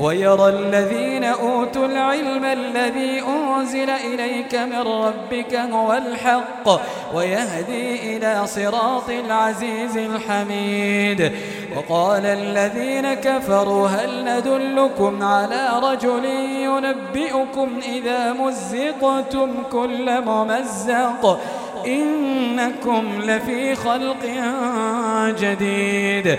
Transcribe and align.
ويرى 0.00 0.48
الذين 0.48 1.24
أوتوا 1.24 1.86
العلم 1.86 2.44
الذي 2.44 3.22
أنزل 3.22 3.90
إليك 3.90 4.54
من 4.54 4.78
ربك 4.78 5.54
هو 5.54 5.92
الحق 5.92 6.80
ويهدي 7.14 8.16
إلى 8.16 8.46
صراط 8.46 9.10
العزيز 9.10 9.96
الحميد. 9.96 11.32
وقال 11.76 12.26
الذين 12.26 13.14
كفروا 13.14 13.88
هل 13.88 14.24
ندلكم 14.24 15.22
على 15.22 15.68
رجل 15.82 16.24
ينبئكم 16.64 17.68
إذا 17.88 18.32
مزقتم 18.32 19.50
كل 19.72 20.20
ممزق؟ 20.20 21.40
إنكم 21.86 23.22
لفي 23.22 23.74
خلق 23.74 24.26
جديد. 25.40 26.38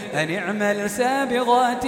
أن 0.13 0.35
اعمل 0.35 0.89
سابغات 0.89 1.85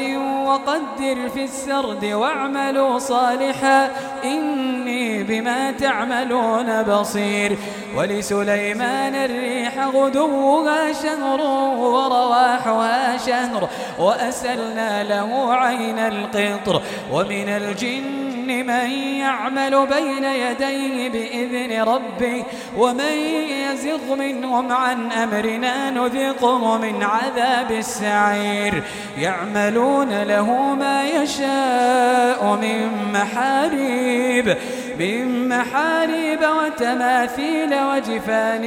وقدر 0.47 1.29
في 1.33 1.43
السرد 1.43 2.05
واعملوا 2.05 2.99
صالحا. 2.99 3.89
إني 4.23 5.23
بما 5.23 5.71
تعملون 5.71 6.83
بصير. 6.83 7.57
ولسليمان 7.97 9.15
الريح 9.15 9.87
غدوها 9.87 10.93
شهر 10.93 11.41
ورواحها 11.77 13.17
شهر. 13.17 13.69
وأسلنا 13.99 15.03
له 15.03 15.53
عين 15.53 15.99
القطر. 15.99 16.81
ومن 17.11 17.49
الجن 17.49 18.22
من 18.47 18.91
يعمل 19.19 19.87
بين 19.87 20.23
يديه 20.23 21.09
بإذن 21.09 21.81
ربه 21.81 22.43
ومن 22.77 23.17
يزغ 23.49 24.15
منهم 24.15 24.71
عن 24.71 25.11
أمرنا 25.11 25.89
نذقه 25.89 26.77
من 26.77 27.03
عذاب 27.03 27.71
السعير. 27.71 28.83
يعملون 29.17 30.23
له 30.23 30.75
ما 30.75 31.03
يشاء 31.03 32.57
من 32.61 33.11
محاريب. 33.13 34.57
من 34.99 35.49
محاريب 35.49 36.39
وتماثيل 36.39 37.73
وجفان 37.73 38.65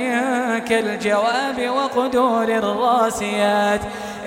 كالجواب 0.59 1.69
وقدور 1.69 2.45
الراسيات. 2.45 3.81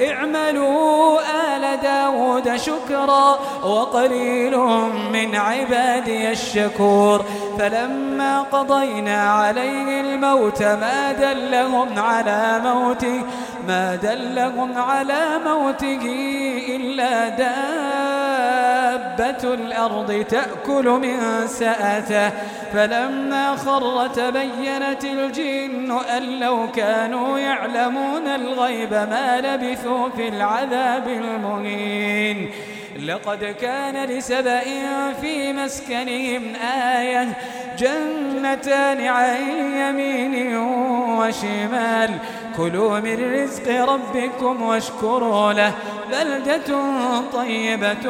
اعملوا 0.09 1.19
آل 1.19 1.81
داود 1.81 2.55
شكرا 2.55 3.39
وقليل 3.63 4.57
من 5.13 5.35
عبادي 5.35 6.31
الشكور. 6.31 7.25
فلما 7.59 8.41
قضينا 8.41 9.31
عليه 9.31 10.01
الموت 10.01 10.63
ما 10.63 11.11
دلهم 11.11 11.99
على 11.99 12.61
موته 12.63 13.21
ما 13.67 13.95
دلهم 13.95 14.77
على 14.77 15.39
موته 15.45 16.05
إلا 16.75 17.29
دابة 19.19 19.53
الأرض 19.53 20.25
تأكل 20.29 20.89
من 20.89 21.47
سأته 21.47 22.31
فلما 22.73 23.55
خر 23.55 24.07
تبينت 24.07 25.03
الجن 25.03 25.97
أن 26.17 26.39
لو 26.39 26.71
كانوا 26.71 27.39
يعلمون 27.39 28.27
الغيب 28.27 28.93
ما 28.93 29.41
لبثوا 29.41 30.09
في 30.09 30.27
العذاب 30.27 31.07
المهين. 31.07 32.51
لقد 33.05 33.55
كان 33.61 34.05
لسبأ 34.05 34.61
في 35.21 35.53
مسكنهم 35.53 36.41
آية 36.97 37.27
جنتان 37.77 39.05
عن 39.07 39.35
يمين 39.75 40.57
وشمال 41.19 42.11
كلوا 42.57 42.99
من 42.99 43.33
رزق 43.33 43.85
ربكم 43.85 44.61
واشكروا 44.61 45.53
له 45.53 45.73
بلدة 46.11 46.69
طيبة 47.33 48.05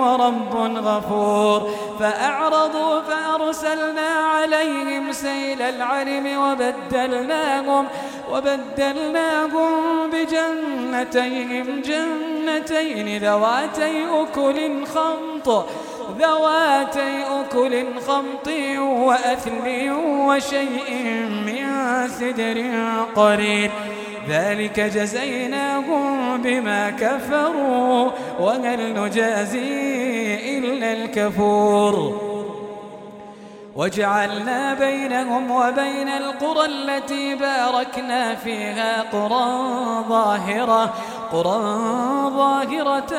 ورب 0.00 0.54
غفور. 0.76 1.70
فأعرضوا 2.00 3.00
فأرسلنا 3.00 4.08
عليهم 4.34 5.12
سيل 5.12 5.62
العرم 5.62 6.26
وبدلناهم 6.38 7.86
وبدلناهم 8.32 9.70
بجنتيهم. 10.12 11.82
جنتين 11.82 13.22
ذواتي 13.22 14.06
أكل 14.22 14.86
خمط. 14.86 15.66
ذواتي 16.18 17.24
أكل 17.40 17.84
خمط 18.08 18.48
وأثل 18.78 19.90
وشيء 20.26 20.90
من 21.46 21.64
سدر 22.08 22.58
قريب 23.16 23.70
ذلك 24.30 24.80
جزيناهم 24.80 26.42
بما 26.42 26.90
كفروا 26.90 28.10
وهل 28.40 28.94
نجازي 28.94 30.58
إلا 30.58 30.92
الكفور. 30.92 32.20
وجعلنا 33.76 34.74
بينهم 34.74 35.50
وبين 35.50 36.08
القرى 36.08 36.66
التي 36.66 37.34
باركنا 37.34 38.34
فيها 38.34 39.02
قرى 39.02 39.48
ظاهرة 40.08 40.94
قرى 41.32 41.60
ظاهرة 42.36 43.12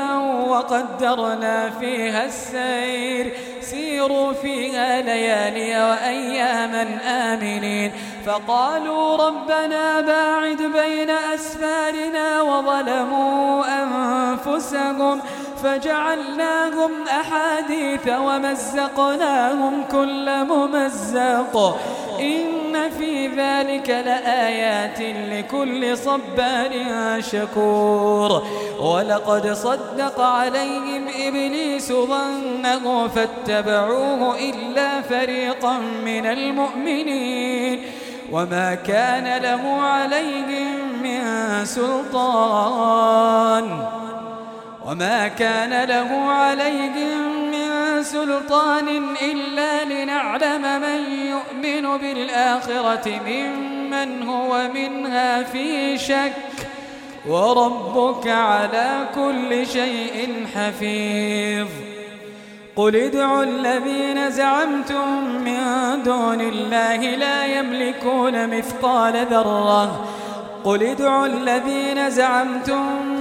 وقدرنا 0.49 1.69
فيها 1.69 2.25
السير. 2.25 3.33
سيروا 3.61 4.33
فيها 4.33 5.01
ليالي 5.01 5.89
وأياما 5.89 6.87
آمنين. 7.07 7.91
فقالوا 8.25 9.27
ربنا 9.27 10.01
باعد 10.01 10.57
بين 10.57 11.09
أسفارنا 11.09 12.41
وظلموا 12.41 13.63
أنفسهم. 13.83 15.21
فجعلناهم 15.63 16.91
أحاديث 17.07 18.07
ومزقناهم 18.07 19.83
كل 19.91 20.45
ممزق. 20.45 21.79
إن 22.19 22.50
في 22.97 23.27
ذلك 23.27 23.89
لآيات 23.89 24.99
لكل 25.31 25.97
صبار 25.97 26.71
شكور 27.19 28.43
ولقد 28.79 29.53
صدق 29.53 30.21
عليهم 30.21 31.07
إبليس 31.19 31.91
ظنه 31.91 33.07
فاتبعوه 33.07 34.39
إلا 34.39 35.01
فريقا 35.01 35.77
من 36.05 36.25
المؤمنين 36.25 37.81
وما 38.31 38.75
كان 38.75 39.41
له 39.43 39.81
عليهم 39.81 41.01
من 41.03 41.21
سلطان 41.65 43.21
وما 44.85 45.27
كان 45.27 45.89
له 45.89 46.31
عليهم 46.31 47.40
سلطان 48.11 48.87
إلا 49.21 49.83
لنعلم 49.83 50.81
من 50.81 50.99
يؤمن 51.33 51.97
بالآخرة 51.97 53.21
ممن 53.27 54.23
هو 54.23 54.67
منها 54.73 55.43
في 55.43 55.97
شك. 55.97 56.33
وربك 57.27 58.27
على 58.27 59.07
كل 59.15 59.67
شيء 59.67 60.45
حفيظ. 60.55 61.67
قل 62.75 62.95
ادعوا 62.95 63.43
الذين 63.43 64.31
زعمتم 64.31 65.25
من 65.45 65.63
دون 66.03 66.41
الله 66.41 66.95
لا 67.15 67.45
يملكون 67.45 68.57
مثقال 68.57 69.25
ذرة. 69.31 70.05
قل 70.63 70.83
ادعوا 70.83 71.25
الذين 71.25 72.09
زعمتم 72.09 73.20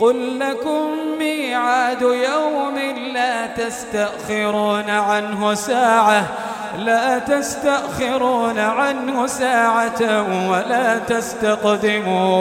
قل 0.00 0.38
لكم 0.38 0.90
ميعاد 1.18 2.02
يوم 2.02 2.78
لا 3.14 3.46
تستأخرون 3.46 4.90
عنه 4.90 5.54
ساعة 5.54 6.24
لا 6.78 7.18
تستأخرون 7.18 8.58
عنه 8.58 9.26
ساعة 9.26 10.26
ولا 10.50 10.98
تستقدمون. 10.98 12.40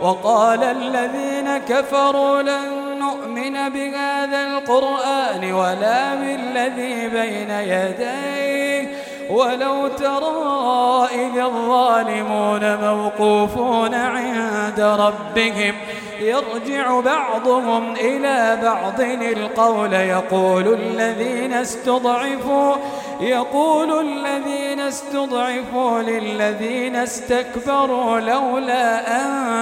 وقال 0.00 0.62
الذين 0.62 1.58
كفروا 1.58 2.42
لن 2.42 2.98
نؤمن 2.98 3.68
بهذا 3.68 4.46
القرآن 4.46 5.52
ولا 5.52 6.14
بالذي 6.14 7.08
بين 7.08 7.50
يديه. 7.50 8.96
ولو 9.30 9.88
ترى 9.88 11.08
إذ 11.14 11.38
الظالمون 11.38 12.76
موقوفون 12.76 13.94
عند 13.94 14.80
ربهم 14.80 15.74
يرجع 16.20 17.00
بعضهم 17.00 17.92
إلى 17.92 18.58
بعض 18.62 19.00
القول. 19.00 19.92
يقول 19.92 20.74
الذين 20.74 21.52
استضعفوا 21.52 22.76
يقول 23.20 24.00
الذين 24.00 24.80
استضعفوا 24.80 26.02
للذين 26.02 26.96
استكبروا 26.96 28.20
لولا 28.20 29.00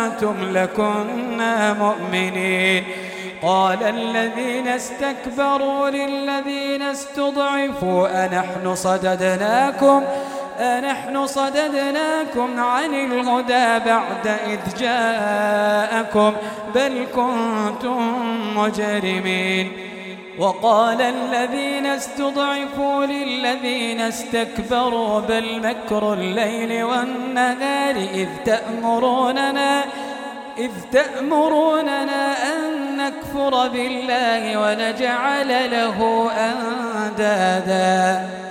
أنتم 0.04 0.34
لكنا 0.42 1.72
مؤمنين. 1.72 2.84
قال 3.42 3.82
الذين 3.82 4.68
استكبروا 4.68 5.90
للذين 5.90 6.82
استضعفوا 6.82 8.24
أنحن 8.24 8.74
صددناكم 8.74 10.02
أنحن 10.60 11.26
صددناكم 11.26 12.60
عن 12.60 12.94
الهدى 12.94 13.84
بعد 13.84 14.26
إذ 14.26 14.60
جاءكم 14.78 16.32
بل 16.74 17.06
كنتم 17.14 18.12
مجرمين. 18.56 19.72
وقال 20.38 21.00
الذين 21.02 21.86
استضعفوا 21.86 23.06
للذين 23.06 24.00
استكبروا 24.00 25.20
بل 25.20 25.60
مكر 25.62 26.12
الليل 26.12 26.84
والنهار 26.84 27.96
إذ 27.96 28.28
تأمروننا 28.44 29.84
إذ 30.58 30.70
تأمروننا 30.92 32.36
أن 32.52 32.96
نكفر 32.96 33.68
بالله 33.68 34.58
ونجعل 34.60 35.70
له 35.70 36.30
أندادا. 36.50 38.43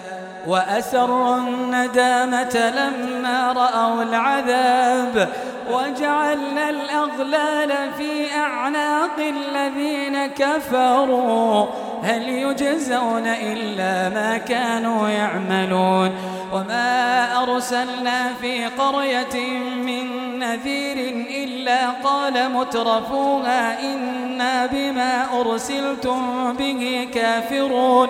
وأسروا 0.48 1.38
الندامة 1.38 2.74
لما 2.76 3.52
رأوا 3.52 4.04
العذاب 4.04 5.30
وجعلنا 5.72 6.70
الأغلال 6.70 7.92
في 7.98 8.36
أعناق 8.36 9.18
الذين 9.20 10.26
كفروا. 10.26 11.66
هل 12.04 12.30
يجزون 12.30 13.28
إلا 13.28 14.10
ما 14.10 14.38
كانوا 14.38 15.10
يعملون؟ 15.10 16.12
وما 16.54 17.44
أرسلنا 17.44 18.34
في 18.42 18.66
قرية 18.66 19.60
من 19.60 20.40
نذير 20.40 21.26
إلا 21.44 21.90
قال 21.90 22.52
مترفوها 22.52 23.82
إنا 23.82 24.66
بما 24.66 25.40
أرسلتم 25.40 26.54
به 26.54 27.08
كافرون. 27.14 28.10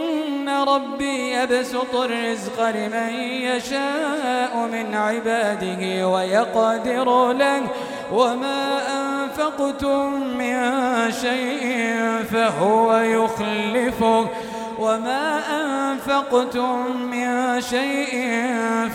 ربي 0.75 1.31
يبسط 1.31 1.95
الرزق 1.95 2.69
لمن 2.69 3.13
يشاء 3.23 4.67
من 4.71 4.95
عباده 4.95 6.07
ويقدر 6.07 7.31
له 7.31 7.61
وما 8.13 8.81
أنفقتم 8.99 10.13
من 10.37 10.61
شيء 11.11 11.95
فهو 12.31 12.97
يخلفه 12.97 14.27
وما 14.79 15.41
أنفقتم 15.61 16.97
من 17.11 17.61
شيء 17.61 18.37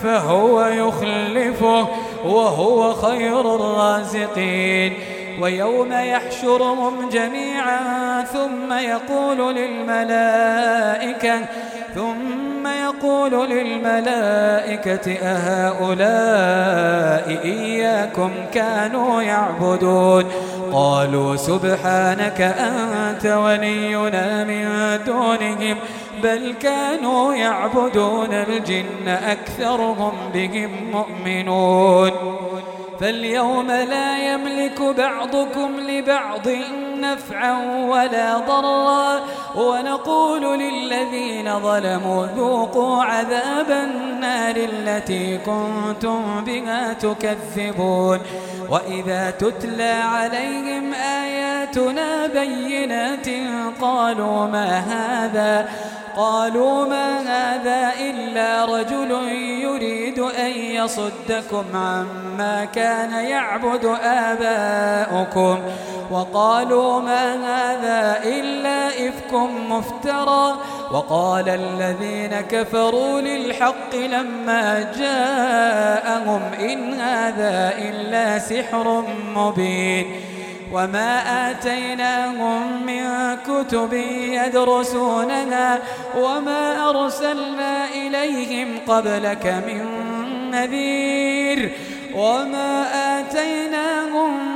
فهو 0.02 0.66
يخلفه 0.66 1.88
وهو 2.24 2.94
خير 2.94 3.54
الرازقين 3.54 4.92
ويوم 5.40 5.92
يحشرهم 5.92 7.08
جميعا 7.08 8.24
ثم 8.24 8.72
يقول 8.72 9.54
للملائكة 9.56 11.40
ثم 11.96 12.66
يقول 12.66 13.50
للملائكة 13.50 15.12
أهؤلاء 15.22 16.64
إياكم 17.44 18.30
كانوا 18.54 19.22
يعبدون؟ 19.22 20.24
قالوا 20.72 21.36
سبحانك 21.36 22.40
أنت 22.40 23.26
ولينا 23.26 24.44
من 24.44 24.98
دونهم 25.06 25.76
بل 26.22 26.54
كانوا 26.60 27.34
يعبدون 27.34 28.32
الجن 28.32 29.08
أكثرهم 29.08 30.12
بهم 30.34 30.70
مؤمنون. 30.92 32.10
فاليوم 33.00 33.66
لا 33.66 34.32
يملك 34.32 34.82
بعضكم 34.82 35.70
لبعض 35.88 36.46
نفعا 37.00 37.84
ولا 37.88 38.38
ضرا 38.38 39.20
ونقول 39.56 40.58
للذين 40.58 41.60
ظلموا 41.60 42.26
ذوقوا 42.26 43.04
عذاب 43.04 43.70
النار 43.70 44.56
التي 44.56 45.38
كنتم 45.38 46.44
بها 46.44 46.92
تكذبون. 46.92 48.20
وإذا 48.70 49.30
تتلى 49.30 49.92
عليهم 49.92 50.94
آياتنا 50.94 52.26
بينات 52.26 53.26
قالوا 53.80 54.46
ما 54.46 54.78
هذا؟ 54.78 55.68
قالوا 56.16 56.86
ما 56.86 57.18
هذا 57.20 57.92
إلا 58.00 58.64
رجل 58.64 59.10
يريد 59.62 60.18
أن 60.18 60.50
يصدكم 60.50 61.64
عما 61.74 62.64
كان 62.74 63.12
يعبد 63.12 63.96
آباؤكم. 64.02 65.58
وقالوا 66.10 67.00
ما 67.00 67.34
هذا 67.34 68.20
إلا 68.24 68.88
إفك 68.88 69.34
مفترى. 69.70 70.56
وقال 70.92 71.48
الذين 71.48 72.40
كفروا 72.40 73.20
للحق 73.20 73.94
لما 73.94 74.92
جاءهم 74.98 76.40
إن 76.60 76.94
هذا 76.94 77.74
إلا 77.78 78.38
سحر 78.38 79.04
مبين. 79.34 80.06
وما 80.72 81.50
آتيناهم 81.50 82.86
من 82.86 83.36
كتب 83.46 83.92
يدرسونها 84.32 85.78
وما 86.18 86.90
أرسلنا 86.90 87.84
إليهم 87.94 88.78
قبلك 88.88 89.46
من 89.66 89.86
نذير. 90.50 91.72
وما 92.14 92.86
آتيناهم 93.20 94.55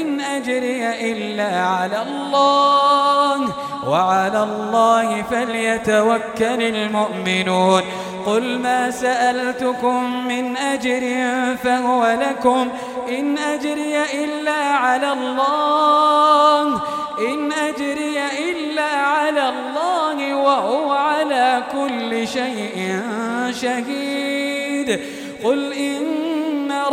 إن 0.00 0.20
أجري 0.20 1.12
إلا 1.12 1.60
على 1.60 2.02
الله 2.02 3.54
وعلى 3.88 4.42
الله 4.42 5.22
فليتوكل 5.22 6.62
المؤمنون. 6.62 7.82
قل 8.26 8.58
ما 8.58 8.90
سألتكم 8.90 10.26
من 10.28 10.56
أجر 10.56 11.00
فهو 11.64 12.16
لكم. 12.20 12.68
إن 13.08 13.38
أجري 13.38 13.96
إلا 14.24 14.62
على 14.62 15.12
الله. 15.12 16.80
إن 17.18 17.52
أجري 17.52 18.18
إلا 18.50 18.90
على 18.96 19.48
الله 19.48 20.34
وهو 20.34 20.92
على 20.92 21.62
كل 21.72 22.28
شيء 22.28 23.00
شهيد. 23.50 25.00
قل 25.44 25.72
إن 25.72 26.25